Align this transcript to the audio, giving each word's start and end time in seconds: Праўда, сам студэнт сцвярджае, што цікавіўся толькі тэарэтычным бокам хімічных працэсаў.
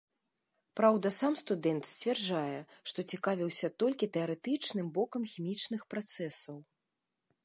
Праўда, 0.79 1.09
сам 1.17 1.33
студэнт 1.41 1.83
сцвярджае, 1.89 2.57
што 2.91 2.99
цікавіўся 3.13 3.67
толькі 3.83 4.09
тэарэтычным 4.15 4.87
бокам 4.99 5.23
хімічных 5.35 5.81
працэсаў. 5.95 6.57